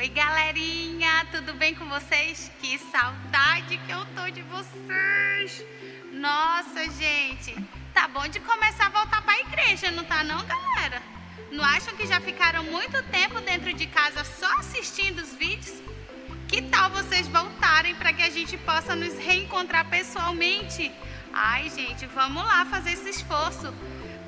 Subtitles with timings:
[0.00, 2.50] Oi, galerinha, tudo bem com vocês?
[2.58, 5.62] Que saudade que eu tô de vocês!
[6.10, 7.54] Nossa, gente,
[7.92, 11.02] tá bom de começar a voltar para a igreja, não tá não, galera?
[11.52, 15.82] Não acham que já ficaram muito tempo dentro de casa só assistindo os vídeos?
[16.48, 20.90] Que tal vocês voltarem para que a gente possa nos reencontrar pessoalmente?
[21.30, 23.70] Ai, gente, vamos lá fazer esse esforço.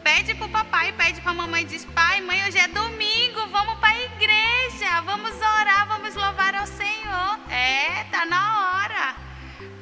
[0.05, 4.03] Pede pro papai, pede pra mamãe, diz: Pai, mãe, hoje é domingo, vamos para a
[4.03, 5.52] igreja, vamos orar,
[8.23, 9.17] tá na hora.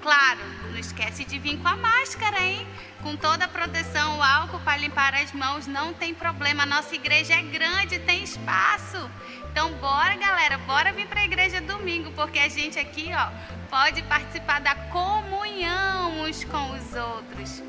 [0.03, 0.41] Claro,
[0.71, 2.67] não esquece de vir com a máscara, hein?
[3.03, 6.65] Com toda a proteção, o álcool para limpar as mãos, não tem problema.
[6.65, 9.11] Nossa igreja é grande, tem espaço.
[9.51, 13.31] Então, bora, galera, bora vir para a igreja domingo, porque a gente aqui, ó,
[13.69, 17.63] pode participar da comunhão uns com os outros.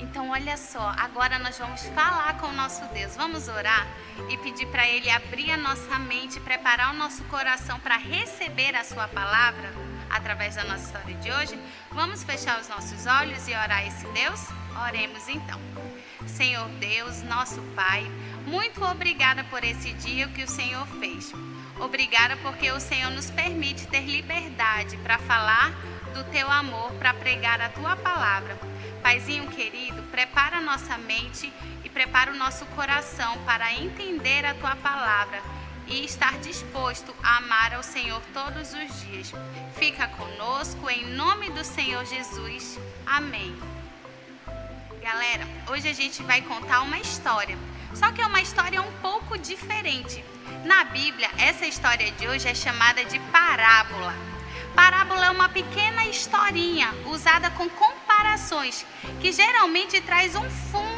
[0.00, 3.14] Então, olha só, agora nós vamos falar com o nosso Deus.
[3.16, 3.86] Vamos orar
[4.28, 8.82] e pedir para Ele abrir a nossa mente, preparar o nosso coração para receber a
[8.82, 11.58] Sua palavra através da nossa história de hoje.
[11.92, 14.46] Vamos fechar os nossos olhos e orar esse Deus?
[14.86, 15.60] Oremos então.
[16.26, 18.04] Senhor Deus, nosso Pai,
[18.46, 21.32] muito obrigada por esse dia que o Senhor fez.
[21.78, 25.70] Obrigada porque o Senhor nos permite ter liberdade para falar
[26.12, 28.58] do teu amor, para pregar a tua palavra.
[29.02, 31.50] Paizinho querido, prepara nossa mente
[31.82, 35.40] e prepara o nosso coração para entender a tua palavra
[35.90, 39.32] e estar disposto a amar ao Senhor todos os dias.
[39.76, 42.78] Fica conosco em nome do Senhor Jesus.
[43.04, 43.54] Amém.
[45.02, 47.58] Galera, hoje a gente vai contar uma história,
[47.94, 50.24] só que é uma história um pouco diferente.
[50.64, 54.14] Na Bíblia, essa história de hoje é chamada de parábola.
[54.74, 58.86] Parábola é uma pequena historinha usada com comparações,
[59.20, 60.89] que geralmente traz um fundo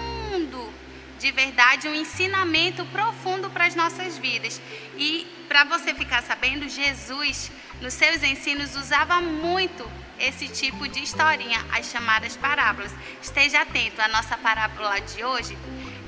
[1.22, 4.60] de verdade, um ensinamento profundo para as nossas vidas.
[4.98, 9.88] E para você ficar sabendo, Jesus, nos seus ensinos, usava muito
[10.18, 12.92] esse tipo de historinha, as chamadas parábolas.
[13.22, 15.56] Esteja atento, a nossa parábola de hoje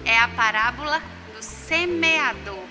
[0.05, 1.01] é a parábola
[1.33, 2.65] do semeador.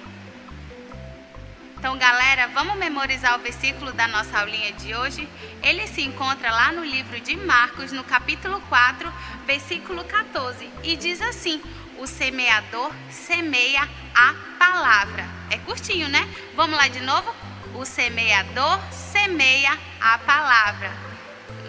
[1.78, 5.28] Então, galera, vamos memorizar o versículo da nossa aulinha de hoje.
[5.62, 9.14] Ele se encontra lá no livro de Marcos, no capítulo 4,
[9.46, 11.62] versículo 14, e diz assim:
[11.98, 15.26] O semeador semeia a palavra.
[15.50, 16.28] É curtinho, né?
[16.56, 17.34] Vamos lá de novo?
[17.76, 20.92] O semeador semeia a palavra.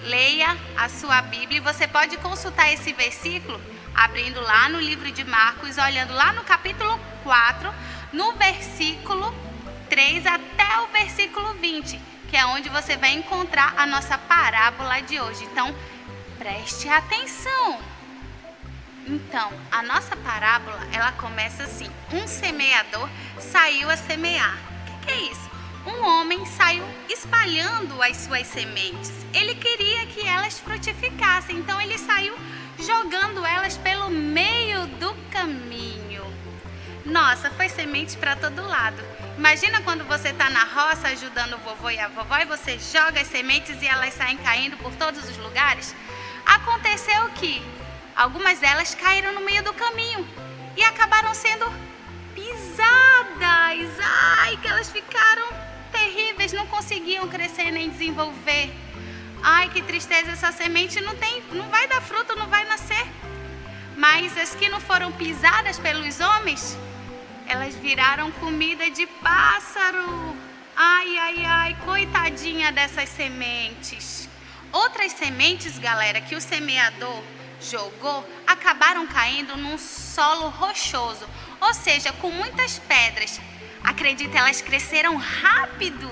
[0.05, 3.61] Leia a sua Bíblia e você pode consultar esse versículo
[3.95, 7.73] abrindo lá no livro de Marcos, olhando lá no capítulo 4,
[8.12, 9.33] no versículo
[9.89, 15.21] 3 até o versículo 20, que é onde você vai encontrar a nossa parábola de
[15.21, 15.45] hoje.
[15.45, 15.75] Então,
[16.39, 17.94] preste atenção.
[19.07, 24.57] Então, a nossa parábola, ela começa assim: um semeador saiu a semear.
[24.57, 25.51] O que, que é isso?
[25.87, 29.13] Um homem saiu espalhando as suas sementes.
[29.35, 32.35] Ele queria que elas frutificassem, então ele saiu
[32.79, 36.25] jogando elas pelo meio do caminho.
[37.05, 39.03] Nossa, foi semente para todo lado.
[39.37, 43.21] Imagina quando você está na roça ajudando o vovô e a vovó e você joga
[43.21, 45.95] as sementes e elas saem caindo por todos os lugares.
[46.47, 47.63] Aconteceu que
[48.17, 50.27] algumas delas caíram no meio do caminho
[50.77, 51.67] e acabaram sendo
[52.35, 53.91] pisadas.
[54.39, 55.47] Ai, que elas ficaram
[55.93, 58.73] terríveis, não conseguiam crescer nem desenvolver.
[59.43, 63.07] Ai, que tristeza, essa semente não tem, não vai dar fruto, não vai nascer.
[63.97, 66.77] Mas as que não foram pisadas pelos homens,
[67.47, 70.37] elas viraram comida de pássaro.
[70.77, 74.29] Ai, ai, ai, coitadinha dessas sementes.
[74.73, 77.23] Outras sementes, galera, que o semeador
[77.65, 81.27] jogou, acabaram caindo num solo rochoso,
[81.61, 83.41] ou seja, com muitas pedras.
[83.83, 86.11] Acredita, elas cresceram rápido.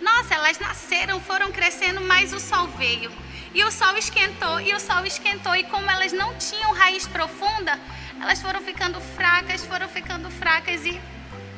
[0.00, 3.12] Nossa, elas nasceram, foram crescendo, mas o sol veio.
[3.52, 7.78] E o sol esquentou, e o sol esquentou, e como elas não tinham raiz profunda,
[8.20, 11.00] elas foram ficando fracas, foram ficando fracas e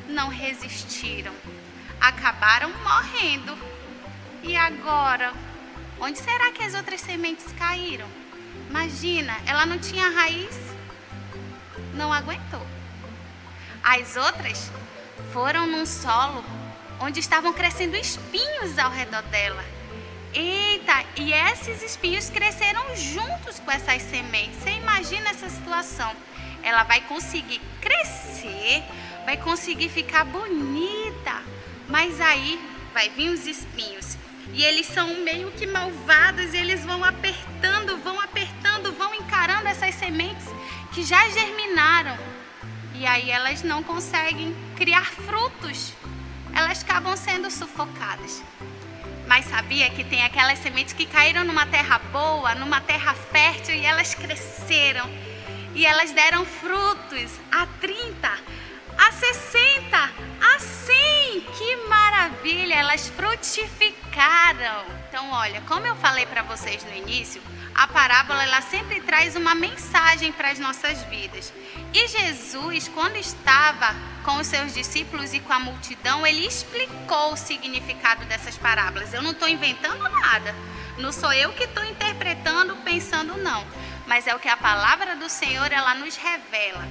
[0.07, 1.33] não resistiram.
[1.99, 3.57] Acabaram morrendo.
[4.41, 5.31] E agora?
[5.99, 8.07] Onde será que as outras sementes caíram?
[8.69, 10.57] Imagina, ela não tinha raiz,
[11.93, 12.65] não aguentou.
[13.83, 14.71] As outras
[15.31, 16.43] foram num solo
[16.99, 19.63] onde estavam crescendo espinhos ao redor dela.
[20.33, 24.59] Eita, e esses espinhos cresceram juntos com essas sementes.
[24.63, 26.15] Você imagina essa situação?
[26.63, 28.83] ela vai conseguir crescer,
[29.25, 31.43] vai conseguir ficar bonita,
[31.89, 32.59] mas aí
[32.93, 34.17] vai vir os espinhos.
[34.53, 39.95] E eles são meio que malvados, e eles vão apertando, vão apertando, vão encarando essas
[39.95, 40.45] sementes
[40.93, 42.15] que já germinaram.
[42.93, 45.93] E aí elas não conseguem criar frutos.
[46.55, 48.43] elas acabam sendo sufocadas.
[49.27, 53.83] Mas sabia que tem aquelas sementes que caíram numa terra boa, numa terra fértil e
[53.83, 55.09] elas cresceram.
[55.73, 58.31] E elas deram frutos a 30,
[58.99, 61.41] a 60, a 100.
[61.57, 62.75] Que maravilha!
[62.75, 64.02] Elas frutificaram.
[65.13, 67.41] Então, olha, como eu falei para vocês no início,
[67.75, 71.53] a parábola ela sempre traz uma mensagem para as nossas vidas.
[71.93, 77.37] E Jesus, quando estava com os seus discípulos e com a multidão, ele explicou o
[77.37, 79.13] significado dessas parábolas.
[79.13, 80.55] Eu não estou inventando nada.
[80.97, 83.65] Não sou eu que estou interpretando, pensando não.
[84.07, 86.87] Mas é o que a palavra do Senhor ela nos revela.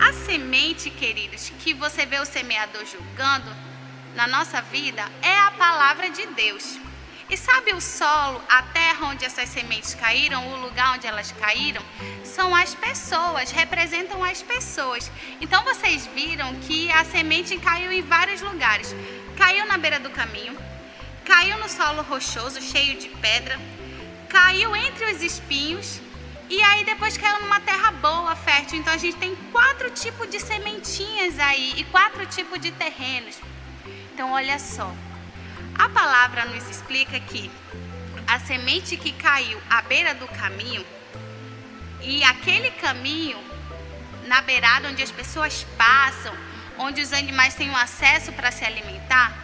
[0.00, 3.73] A semente, queridos, que você vê o semeador julgando
[4.14, 6.78] na nossa vida é a palavra de Deus.
[7.28, 11.82] E sabe o solo, a terra onde essas sementes caíram, o lugar onde elas caíram?
[12.22, 15.10] São as pessoas, representam as pessoas.
[15.40, 18.94] Então vocês viram que a semente caiu em vários lugares.
[19.36, 20.56] Caiu na beira do caminho,
[21.24, 23.58] caiu no solo rochoso, cheio de pedra,
[24.28, 26.00] caiu entre os espinhos
[26.48, 28.78] e aí depois caiu numa terra boa, fértil.
[28.78, 33.38] Então a gente tem quatro tipos de sementinhas aí e quatro tipos de terrenos.
[34.14, 34.94] Então olha só.
[35.76, 37.50] A palavra nos explica que
[38.28, 40.86] a semente que caiu à beira do caminho
[42.00, 43.36] e aquele caminho
[44.26, 46.32] na beirada onde as pessoas passam,
[46.78, 49.36] onde os animais têm um acesso para se alimentar,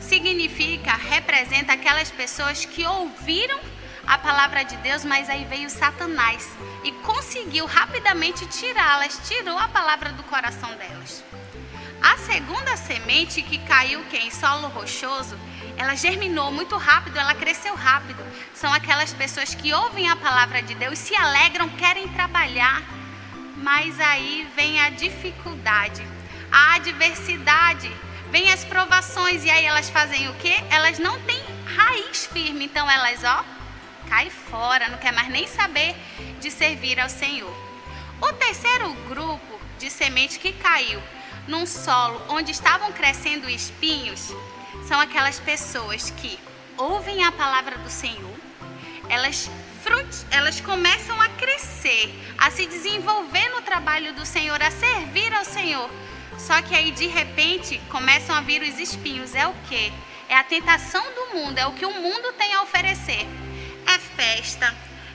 [0.00, 3.60] significa, representa aquelas pessoas que ouviram
[4.04, 6.48] a palavra de Deus, mas aí veio Satanás
[6.82, 11.22] e conseguiu rapidamente tirá-las, tirou a palavra do coração delas.
[12.00, 15.36] A segunda semente que caiu que em solo rochoso,
[15.76, 18.24] ela germinou muito rápido, ela cresceu rápido.
[18.54, 22.82] São aquelas pessoas que ouvem a palavra de Deus, se alegram, querem trabalhar,
[23.56, 26.06] mas aí vem a dificuldade,
[26.52, 27.90] a adversidade,
[28.30, 30.54] vem as provações e aí elas fazem o quê?
[30.70, 31.42] Elas não têm
[31.76, 33.44] raiz firme, então elas, ó,
[34.08, 35.96] cai fora, não quer mais nem saber
[36.40, 37.52] de servir ao Senhor.
[38.20, 41.00] O terceiro grupo de semente que caiu
[41.48, 44.32] num solo onde estavam crescendo espinhos
[44.86, 46.38] são aquelas pessoas que
[46.76, 48.36] ouvem a palavra do Senhor,
[49.08, 49.50] elas,
[50.30, 55.90] elas começam a crescer, a se desenvolver no trabalho do Senhor, a servir ao Senhor.
[56.38, 59.34] Só que aí de repente começam a vir os espinhos.
[59.34, 59.92] É o que?
[60.28, 63.26] É a tentação do mundo, é o que o mundo tem a oferecer.
[63.86, 64.74] É festa,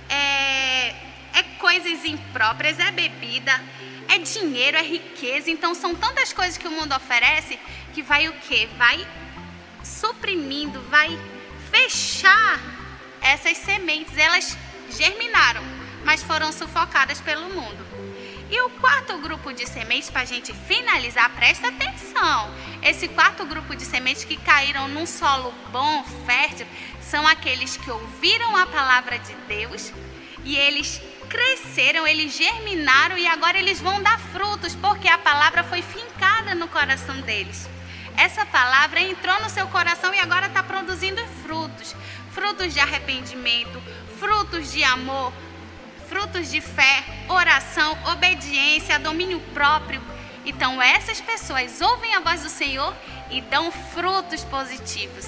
[0.09, 0.87] é,
[1.33, 3.53] é coisas impróprias, é bebida,
[4.13, 5.49] é dinheiro, é riqueza.
[5.49, 7.59] Então são tantas coisas que o mundo oferece
[7.93, 8.67] que vai o que?
[8.77, 9.05] Vai
[9.83, 11.17] suprimindo, vai
[11.71, 12.59] fechar
[13.21, 14.17] essas sementes.
[14.17, 14.57] Elas
[14.89, 15.63] germinaram,
[16.05, 17.83] mas foram sufocadas pelo mundo.
[18.49, 22.53] E o quarto grupo de sementes, para a gente finalizar, presta atenção.
[22.83, 26.67] Esse quarto grupo de sementes que caíram num solo bom, fértil,
[27.01, 29.91] são aqueles que ouviram a palavra de Deus
[30.43, 31.01] e eles
[31.33, 36.67] cresceram, eles germinaram e agora eles vão dar frutos, porque a palavra foi fincada no
[36.67, 37.67] coração deles.
[38.15, 41.95] Essa palavra entrou no seu coração e agora está produzindo frutos
[42.33, 43.79] frutos de arrependimento,
[44.19, 45.31] frutos de amor,
[46.09, 50.01] frutos de fé, oração, obediência, domínio próprio.
[50.43, 52.93] Então, essas pessoas ouvem a voz do Senhor
[53.29, 55.27] e dão frutos positivos.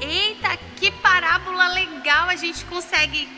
[0.00, 2.28] Eita, que parábola legal!
[2.28, 3.28] A gente consegue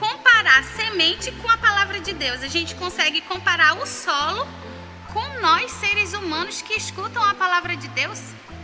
[0.00, 2.42] comparar semente com a palavra de Deus.
[2.42, 4.48] A gente consegue comparar o solo
[5.12, 8.18] com nós, seres humanos que escutam a palavra de Deus.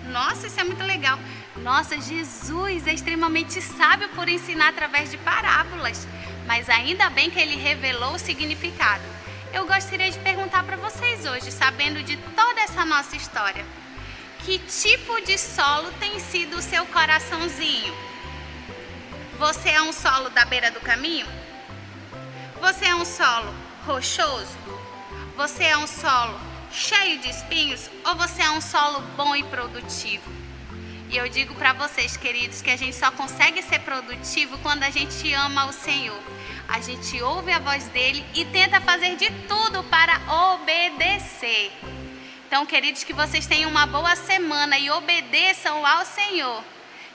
[0.06, 1.18] Nossa, isso é muito legal.
[1.56, 6.08] Nossa, Jesus é extremamente sábio por ensinar através de parábolas,
[6.46, 9.04] mas ainda bem que ele revelou o significado.
[9.52, 13.64] Eu gostaria de perguntar para vocês hoje, sabendo de toda essa nossa história,
[14.40, 17.94] que tipo de solo tem sido o seu coraçãozinho?
[19.38, 21.26] Você é um solo da beira do caminho?
[22.58, 24.56] Você é um solo rochoso?
[25.36, 26.40] Você é um solo
[26.72, 30.24] cheio de espinhos ou você é um solo bom e produtivo?
[31.10, 34.90] E eu digo para vocês, queridos, que a gente só consegue ser produtivo quando a
[34.90, 36.18] gente ama o Senhor.
[36.66, 40.18] A gente ouve a voz dele e tenta fazer de tudo para
[40.54, 41.72] obedecer.
[42.48, 46.64] Então, queridos, que vocês tenham uma boa semana e obedeçam ao Senhor.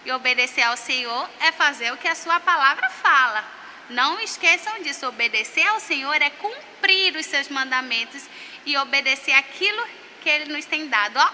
[0.06, 3.44] E obedecer ao Senhor é fazer o que a sua palavra fala.
[3.90, 5.08] Não esqueçam disso.
[5.08, 8.24] Obedecer ao Senhor é cumprir os seus mandamentos
[8.66, 9.86] e obedecer aquilo
[10.22, 11.18] que Ele nos tem dado.
[11.18, 11.30] Ó,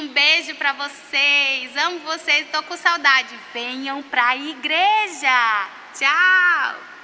[0.00, 1.76] um beijo para vocês.
[1.76, 2.46] Amo vocês.
[2.46, 3.38] Estou com saudade.
[3.54, 5.68] Venham para a igreja.
[5.94, 6.95] Tchau.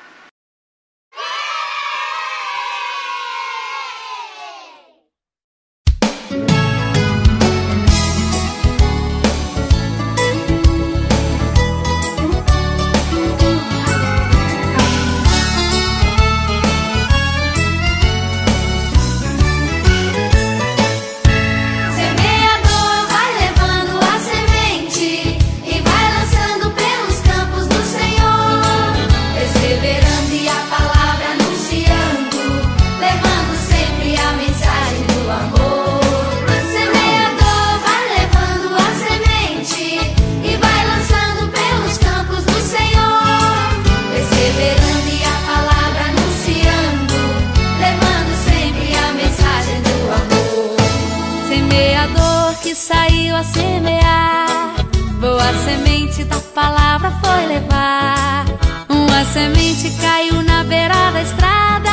[52.62, 54.75] que saiu a semear.
[55.21, 58.45] Boa semente da palavra foi levar.
[58.88, 61.91] Uma semente caiu na beira da estrada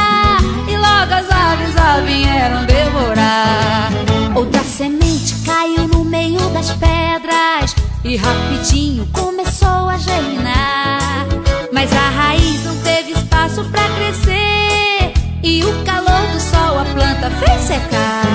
[0.67, 3.91] e logo as aves a vieram devorar.
[4.36, 11.27] Outra semente caiu no meio das pedras e rapidinho começou a germinar.
[11.74, 17.29] Mas a raiz não teve espaço para crescer e o calor do sol a planta
[17.31, 18.28] fez secar.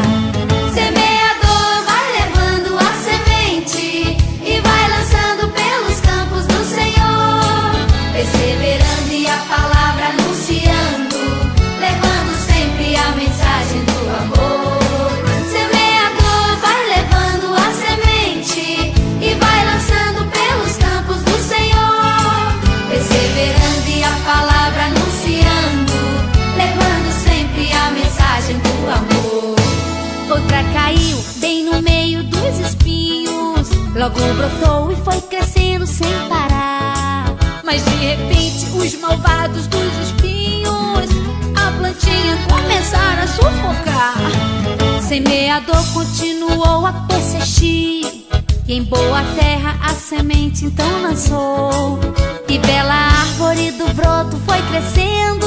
[34.05, 37.35] Logo brotou e foi crescendo sem parar.
[37.65, 41.09] Mas de repente, os malvados dos espinhos,
[41.57, 45.01] a plantinha começaram a sufocar.
[45.01, 48.27] Semeador continuou a persistir.
[48.69, 51.99] E em boa terra a semente então lançou.
[52.47, 55.47] E bela árvore do broto foi crescendo.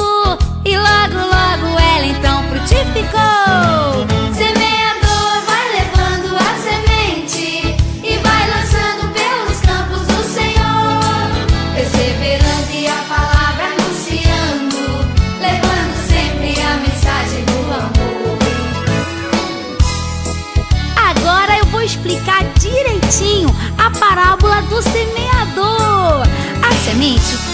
[0.66, 4.16] E logo, logo ela então frutificou.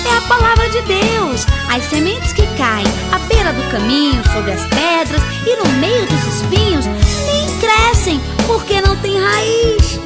[0.08, 1.46] É a palavra de Deus.
[1.70, 6.36] As sementes que caem à beira do caminho, sobre as pedras e no meio dos
[6.36, 10.00] espinhos nem crescem porque não tem raiz.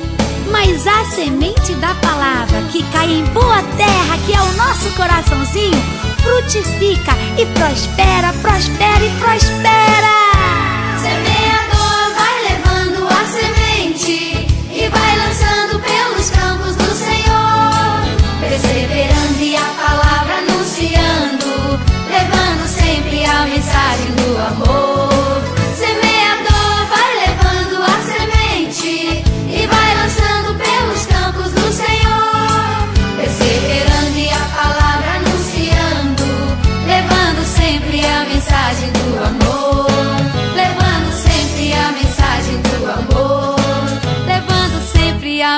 [0.52, 5.82] Mas a semente da palavra que cai em boa terra, que é o nosso coraçãozinho,
[6.22, 10.17] frutifica e prospera, prospera e prospera.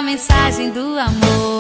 [0.01, 1.58] Mensagem do amor.